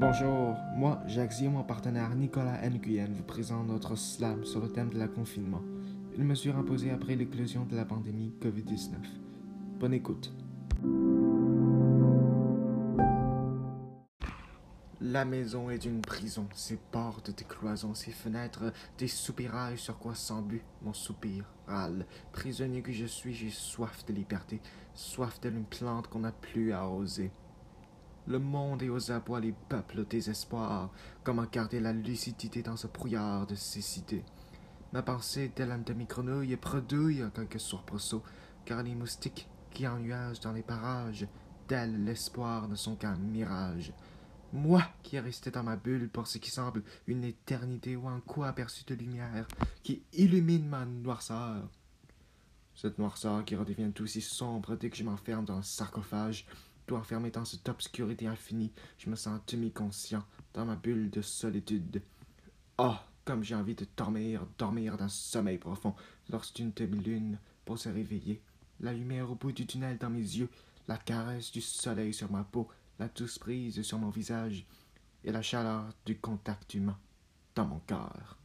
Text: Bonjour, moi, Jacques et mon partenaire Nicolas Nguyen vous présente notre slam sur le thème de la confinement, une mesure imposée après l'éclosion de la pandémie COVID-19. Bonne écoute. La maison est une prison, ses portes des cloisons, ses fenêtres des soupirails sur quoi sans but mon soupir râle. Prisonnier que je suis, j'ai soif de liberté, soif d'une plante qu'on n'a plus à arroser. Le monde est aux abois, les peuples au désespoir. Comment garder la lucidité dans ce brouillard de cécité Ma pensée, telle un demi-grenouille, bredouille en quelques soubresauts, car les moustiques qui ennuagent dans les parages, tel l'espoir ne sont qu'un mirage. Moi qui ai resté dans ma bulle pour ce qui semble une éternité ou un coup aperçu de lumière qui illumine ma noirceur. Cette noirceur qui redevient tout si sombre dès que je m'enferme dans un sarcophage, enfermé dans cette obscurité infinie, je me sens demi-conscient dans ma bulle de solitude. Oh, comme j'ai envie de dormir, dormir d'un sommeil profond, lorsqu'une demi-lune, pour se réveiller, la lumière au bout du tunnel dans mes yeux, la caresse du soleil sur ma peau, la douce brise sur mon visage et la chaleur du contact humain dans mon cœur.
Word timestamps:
Bonjour, 0.00 0.56
moi, 0.76 1.02
Jacques 1.06 1.42
et 1.42 1.48
mon 1.48 1.62
partenaire 1.62 2.14
Nicolas 2.14 2.66
Nguyen 2.66 3.12
vous 3.12 3.22
présente 3.22 3.66
notre 3.66 3.96
slam 3.96 4.46
sur 4.46 4.62
le 4.62 4.72
thème 4.72 4.88
de 4.88 4.98
la 4.98 5.08
confinement, 5.08 5.60
une 6.16 6.24
mesure 6.24 6.56
imposée 6.56 6.90
après 6.90 7.16
l'éclosion 7.16 7.66
de 7.66 7.76
la 7.76 7.84
pandémie 7.84 8.32
COVID-19. 8.40 8.94
Bonne 9.78 9.92
écoute. 9.92 10.32
La 15.02 15.26
maison 15.26 15.68
est 15.68 15.84
une 15.84 16.00
prison, 16.00 16.48
ses 16.54 16.78
portes 16.78 17.36
des 17.36 17.44
cloisons, 17.44 17.92
ses 17.92 18.12
fenêtres 18.12 18.72
des 18.96 19.06
soupirails 19.06 19.76
sur 19.76 19.98
quoi 19.98 20.14
sans 20.14 20.40
but 20.40 20.62
mon 20.80 20.94
soupir 20.94 21.44
râle. 21.66 22.06
Prisonnier 22.32 22.80
que 22.80 22.90
je 22.90 23.04
suis, 23.04 23.34
j'ai 23.34 23.50
soif 23.50 24.06
de 24.06 24.14
liberté, 24.14 24.62
soif 24.94 25.38
d'une 25.42 25.64
plante 25.64 26.08
qu'on 26.08 26.20
n'a 26.20 26.32
plus 26.32 26.72
à 26.72 26.80
arroser. 26.80 27.30
Le 28.26 28.38
monde 28.38 28.82
est 28.82 28.88
aux 28.88 29.10
abois, 29.10 29.40
les 29.40 29.54
peuples 29.68 30.00
au 30.00 30.04
désespoir. 30.04 30.90
Comment 31.24 31.46
garder 31.50 31.80
la 31.80 31.92
lucidité 31.92 32.62
dans 32.62 32.76
ce 32.76 32.86
brouillard 32.86 33.46
de 33.46 33.54
cécité 33.54 34.24
Ma 34.92 35.02
pensée, 35.02 35.50
telle 35.54 35.72
un 35.72 35.78
demi-grenouille, 35.78 36.56
bredouille 36.56 37.24
en 37.24 37.30
quelques 37.30 37.60
soubresauts, 37.60 38.22
car 38.64 38.82
les 38.82 38.94
moustiques 38.94 39.48
qui 39.70 39.86
ennuagent 39.86 40.40
dans 40.40 40.52
les 40.52 40.62
parages, 40.62 41.26
tel 41.68 42.04
l'espoir 42.04 42.68
ne 42.68 42.74
sont 42.74 42.96
qu'un 42.96 43.16
mirage. 43.16 43.92
Moi 44.52 44.82
qui 45.02 45.16
ai 45.16 45.20
resté 45.20 45.52
dans 45.52 45.62
ma 45.62 45.76
bulle 45.76 46.08
pour 46.08 46.26
ce 46.26 46.38
qui 46.38 46.50
semble 46.50 46.82
une 47.06 47.22
éternité 47.22 47.94
ou 47.94 48.08
un 48.08 48.20
coup 48.20 48.42
aperçu 48.42 48.84
de 48.84 48.96
lumière 48.96 49.46
qui 49.84 50.02
illumine 50.12 50.68
ma 50.68 50.84
noirceur. 50.84 51.68
Cette 52.74 52.98
noirceur 52.98 53.44
qui 53.44 53.54
redevient 53.54 53.92
tout 53.92 54.06
si 54.06 54.20
sombre 54.20 54.74
dès 54.74 54.90
que 54.90 54.96
je 54.96 55.04
m'enferme 55.04 55.44
dans 55.44 55.58
un 55.58 55.62
sarcophage, 55.62 56.46
enfermé 56.96 57.30
dans 57.30 57.44
cette 57.44 57.68
obscurité 57.68 58.26
infinie, 58.26 58.72
je 58.98 59.10
me 59.10 59.16
sens 59.16 59.40
demi-conscient 59.46 60.24
dans 60.54 60.64
ma 60.64 60.76
bulle 60.76 61.10
de 61.10 61.22
solitude. 61.22 62.02
Oh, 62.78 62.96
comme 63.24 63.44
j'ai 63.44 63.54
envie 63.54 63.74
de 63.74 63.86
dormir, 63.96 64.46
dormir 64.58 64.96
d'un 64.96 65.08
sommeil 65.08 65.58
profond, 65.58 65.94
lorsqu'une 66.30 66.72
demi-lune, 66.72 67.38
pour 67.64 67.78
se 67.78 67.88
réveiller, 67.88 68.42
la 68.80 68.92
lumière 68.92 69.30
au 69.30 69.34
bout 69.34 69.52
du 69.52 69.66
tunnel 69.66 69.98
dans 69.98 70.10
mes 70.10 70.18
yeux, 70.18 70.48
la 70.88 70.96
caresse 70.96 71.52
du 71.52 71.60
soleil 71.60 72.12
sur 72.12 72.30
ma 72.32 72.44
peau, 72.44 72.68
la 72.98 73.08
douce 73.08 73.38
brise 73.38 73.82
sur 73.82 73.98
mon 73.98 74.10
visage 74.10 74.66
et 75.24 75.32
la 75.32 75.42
chaleur 75.42 75.84
du 76.06 76.18
contact 76.18 76.74
humain 76.74 76.98
dans 77.54 77.66
mon 77.66 77.78
cœur. 77.80 78.39